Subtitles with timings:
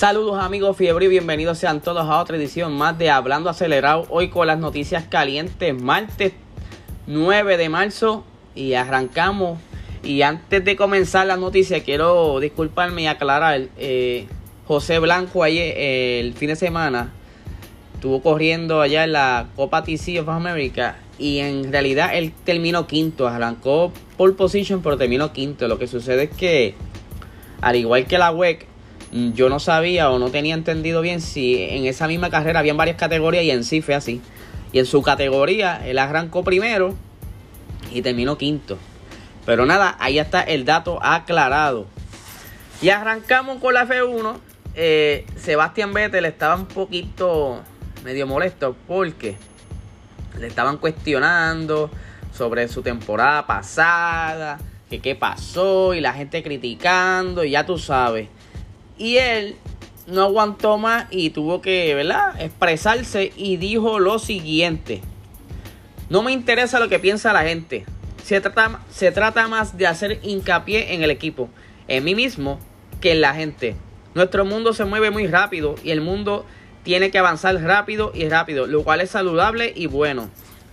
[0.00, 4.06] Saludos amigos Fiebre y bienvenidos sean todos a otra edición más de Hablando Acelerado.
[4.08, 6.32] Hoy con las noticias calientes, martes
[7.06, 8.24] 9 de marzo
[8.54, 9.58] y arrancamos.
[10.02, 13.68] Y antes de comenzar la noticia quiero disculparme y aclarar.
[13.76, 14.26] Eh,
[14.66, 17.12] José Blanco ayer, el fin de semana,
[17.92, 23.28] estuvo corriendo allá en la Copa TC of America y en realidad él terminó quinto,
[23.28, 25.68] arrancó pole position pero terminó quinto.
[25.68, 26.74] Lo que sucede es que
[27.60, 28.69] al igual que la WEC,
[29.12, 32.96] yo no sabía o no tenía entendido bien si en esa misma carrera habían varias
[32.96, 34.20] categorías y en sí fue así.
[34.72, 36.94] Y en su categoría él arrancó primero
[37.92, 38.78] y terminó quinto.
[39.46, 41.86] Pero nada, ahí está el dato aclarado.
[42.82, 44.36] Y arrancamos con la F1.
[44.74, 47.60] Eh, Sebastián Vettel estaba un poquito
[48.04, 49.36] medio molesto porque
[50.38, 51.90] le estaban cuestionando
[52.32, 54.58] sobre su temporada pasada,
[54.88, 58.28] que qué pasó y la gente criticando y ya tú sabes.
[59.00, 59.56] Y él
[60.06, 62.38] no aguantó más y tuvo que, ¿verdad?
[62.38, 65.00] Expresarse y dijo lo siguiente.
[66.10, 67.86] No me interesa lo que piensa la gente.
[68.22, 71.48] Se trata, se trata más de hacer hincapié en el equipo,
[71.88, 72.60] en mí mismo,
[73.00, 73.74] que en la gente.
[74.14, 76.44] Nuestro mundo se mueve muy rápido y el mundo
[76.82, 80.28] tiene que avanzar rápido y rápido, lo cual es saludable y bueno.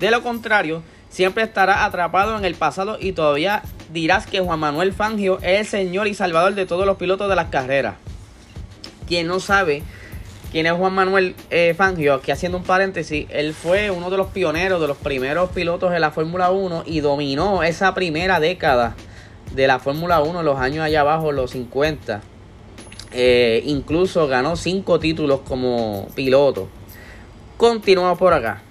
[0.00, 4.92] De lo contrario, siempre estará atrapado en el pasado y todavía dirás que Juan Manuel
[4.92, 7.94] Fangio es el señor y salvador de todos los pilotos de las carreras
[9.08, 9.82] quien no sabe
[10.52, 14.28] quién es Juan Manuel eh, Fangio, aquí haciendo un paréntesis, él fue uno de los
[14.28, 18.94] pioneros, de los primeros pilotos de la Fórmula 1 y dominó esa primera década
[19.54, 22.20] de la Fórmula 1, los años allá abajo, los 50.
[23.12, 26.68] Eh, incluso ganó cinco títulos como piloto.
[27.56, 28.62] Continuamos por acá.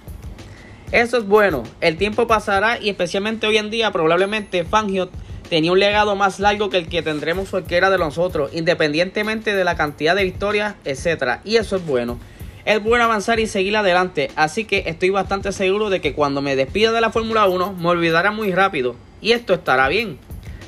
[0.92, 1.64] Eso es bueno.
[1.80, 5.10] El tiempo pasará y especialmente hoy en día probablemente Fangio
[5.48, 9.76] tenía un legado más largo que el que tendremos cualquiera de nosotros, independientemente de la
[9.76, 11.40] cantidad de victorias, etc.
[11.44, 12.18] Y eso es bueno.
[12.64, 16.54] Es bueno avanzar y seguir adelante, así que estoy bastante seguro de que cuando me
[16.54, 20.18] despida de la Fórmula 1 me olvidará muy rápido, y esto estará bien.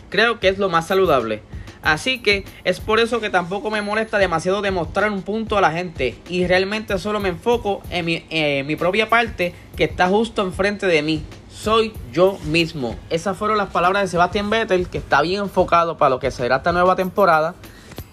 [0.09, 1.43] Creo que es lo más saludable.
[1.83, 5.73] Así que es por eso que tampoco me molesta demasiado demostrar un punto a la
[5.73, 10.43] gente y realmente solo me enfoco en mi, en mi propia parte que está justo
[10.43, 11.23] enfrente de mí
[11.53, 12.97] soy yo mismo.
[13.11, 16.57] Esas fueron las palabras de Sebastián Vettel, que está bien enfocado para lo que será
[16.57, 17.55] esta nueva temporada.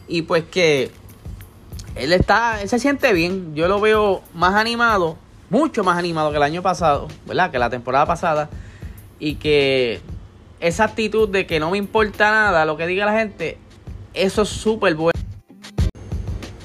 [0.08, 0.92] Y pues que
[1.96, 3.56] él está, él se siente bien.
[3.56, 5.18] Yo lo veo más animado,
[5.50, 7.52] mucho más animado que el año pasado, ¿verdad?
[7.52, 8.50] Que la temporada pasada.
[9.20, 10.02] Y que
[10.60, 13.58] esa actitud de que no me importa nada lo que diga la gente,
[14.14, 15.18] eso es súper bueno.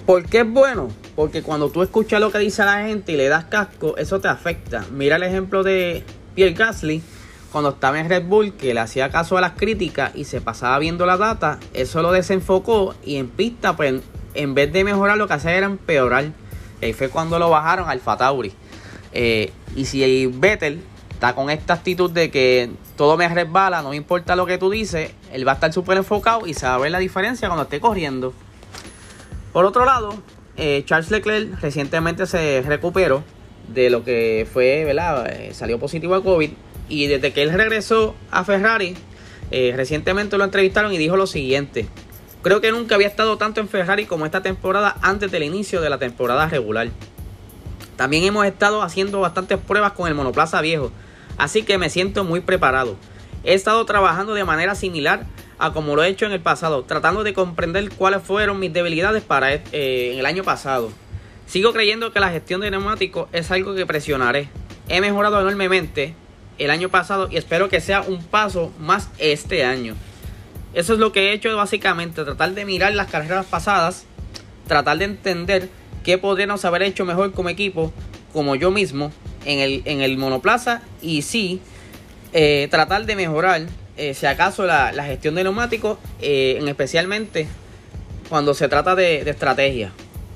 [0.07, 0.89] ¿Por qué es bueno?
[1.15, 4.29] Porque cuando tú escuchas lo que dice la gente y le das casco, eso te
[4.29, 4.85] afecta.
[4.91, 6.05] Mira el ejemplo de
[6.35, 7.03] Pierre Gasly,
[7.51, 10.79] cuando estaba en Red Bull, que le hacía caso a las críticas y se pasaba
[10.79, 14.01] viendo la data, eso lo desenfocó y en pista, pues
[14.35, 16.27] en vez de mejorar, lo que hacía era empeorar.
[16.81, 18.53] Ahí fue cuando lo bajaron al Fatauri.
[19.13, 20.83] Eh, y si Vettel
[21.13, 24.71] está con esta actitud de que todo me resbala, no me importa lo que tú
[24.71, 27.65] dices, él va a estar súper enfocado y se va a ver la diferencia cuando
[27.65, 28.33] esté corriendo.
[29.53, 30.15] Por otro lado,
[30.57, 33.23] eh, Charles Leclerc recientemente se recuperó
[33.73, 35.31] de lo que fue, ¿verdad?
[35.31, 36.51] Eh, salió positivo a COVID.
[36.89, 38.95] Y desde que él regresó a Ferrari,
[39.51, 41.87] eh, recientemente lo entrevistaron y dijo lo siguiente.
[42.43, 45.91] Creo que nunca había estado tanto en Ferrari como esta temporada antes del inicio de
[45.91, 46.89] la temporada regular.
[47.97, 50.91] También hemos estado haciendo bastantes pruebas con el monoplaza viejo,
[51.39, 52.97] así que me siento muy preparado.
[53.45, 55.27] He estado trabajando de manera similar
[55.59, 59.23] a como lo he hecho en el pasado, tratando de comprender cuáles fueron mis debilidades
[59.23, 59.63] para eh,
[60.13, 60.91] en el año pasado.
[61.53, 64.49] Sigo creyendo que la gestión de neumáticos es algo que presionaré.
[64.89, 66.15] He mejorado enormemente
[66.57, 69.95] el año pasado y espero que sea un paso más este año.
[70.73, 74.07] Eso es lo que he hecho básicamente, tratar de mirar las carreras pasadas,
[74.67, 75.69] tratar de entender
[76.03, 77.93] qué podríamos haber hecho mejor como equipo,
[78.33, 79.13] como yo mismo,
[79.45, 81.61] en el, en el monoplaza y sí,
[82.33, 83.67] eh, tratar de mejorar,
[83.99, 87.47] eh, si acaso, la, gestión de neumáticos, eh, en especialmente
[88.31, 89.93] cuando se trata de estrategia.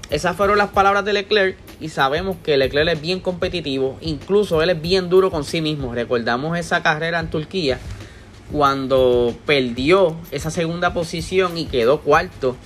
[0.08, 4.70] Esas fueron las palabras de Leclerc y sabemos que Leclerc es bien competitivo, incluso él
[4.70, 5.94] es bien duro con sí mismo.
[5.94, 7.78] Recordamos esa carrera en Turquía
[8.52, 12.56] cuando perdió esa segunda posición y quedó cuarto,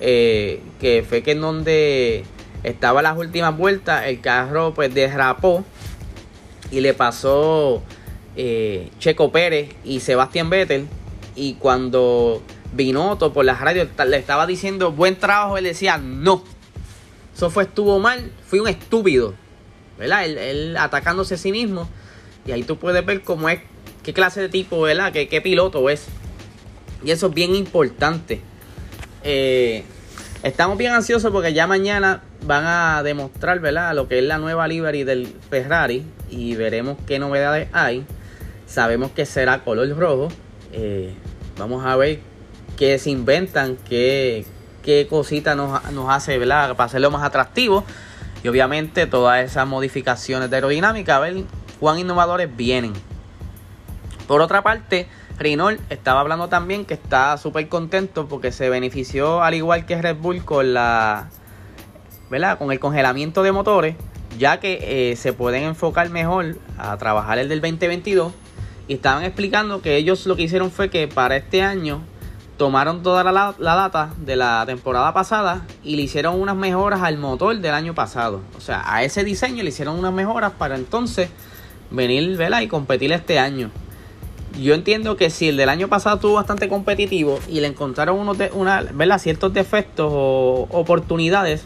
[0.00, 2.24] eh, que fue que en donde
[2.62, 5.64] estaba las últimas vueltas, el carro pues derrapó
[6.70, 7.82] y le pasó
[8.36, 10.86] eh, Checo Pérez y Sebastián Vettel
[11.34, 12.42] y cuando
[12.74, 16.42] Binotto por las radios le estaba diciendo buen trabajo, él decía no
[17.34, 19.34] eso fue, estuvo mal, fui un estúpido,
[19.98, 20.24] ¿verdad?
[20.24, 21.88] Él, atacándose a sí mismo.
[22.46, 23.60] Y ahí tú puedes ver cómo es,
[24.02, 25.12] qué clase de tipo, ¿verdad?
[25.12, 26.06] Qué, piloto es.
[27.04, 28.40] Y eso es bien importante.
[29.22, 29.84] Eh,
[30.44, 33.94] Estamos bien ansiosos porque ya mañana van a demostrar, ¿verdad?
[33.94, 38.04] Lo que es la nueva livery del Ferrari y veremos qué novedades hay.
[38.66, 40.28] Sabemos que será color rojo.
[40.70, 41.14] Eh,
[41.58, 42.18] vamos a ver
[42.76, 44.44] qué se inventan, qué,
[44.84, 46.76] qué cosita nos, hace, ¿verdad?
[46.76, 47.84] Para hacerlo más atractivo.
[48.42, 51.44] Y obviamente todas esas modificaciones de aerodinámica, a ver
[51.80, 52.92] cuán innovadores vienen.
[54.28, 55.08] Por otra parte,
[55.38, 60.16] Renault estaba hablando también que está súper contento porque se benefició al igual que Red
[60.16, 61.28] Bull con la
[62.30, 62.58] ¿verdad?
[62.58, 63.96] con el congelamiento de motores,
[64.38, 68.32] ya que eh, se pueden enfocar mejor a trabajar el del 2022
[68.88, 72.02] y estaban explicando que ellos lo que hicieron fue que para este año
[72.56, 77.18] tomaron toda la, la, data de la temporada pasada y le hicieron unas mejoras al
[77.18, 78.40] motor del año pasado.
[78.56, 81.30] O sea, a ese diseño le hicieron unas mejoras para entonces
[81.90, 82.60] venir ¿verdad?
[82.60, 83.70] y competir este año
[84.60, 88.38] yo entiendo que si el del año pasado estuvo bastante competitivo y le encontraron unos
[88.38, 89.18] de, una, ¿verdad?
[89.18, 91.64] ciertos defectos o oportunidades,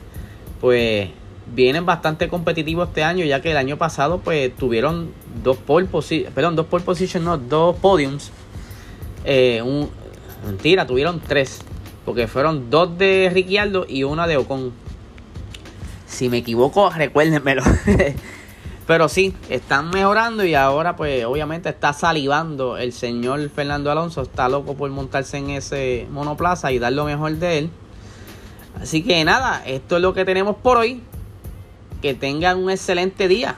[0.60, 1.10] pues
[1.54, 5.12] vienen bastante competitivos este año, ya que el año pasado pues tuvieron
[5.42, 5.88] dos pole
[6.34, 8.30] perdón, dos pole position, no, dos podiums.
[9.24, 9.90] Eh, un,
[10.44, 11.60] mentira, tuvieron tres,
[12.04, 14.72] porque fueron dos de Ricciardo y una de Ocon.
[16.06, 17.62] Si me equivoco, recuérdenmelo.
[18.88, 24.22] Pero sí, están mejorando y ahora pues obviamente está salivando el señor Fernando Alonso.
[24.22, 27.70] Está loco por montarse en ese monoplaza y dar lo mejor de él.
[28.80, 31.02] Así que nada, esto es lo que tenemos por hoy.
[32.00, 33.56] Que tengan un excelente día.